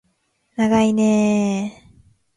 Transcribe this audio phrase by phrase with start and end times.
[0.55, 1.91] ながいねー